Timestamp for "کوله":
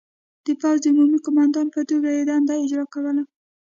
2.93-3.23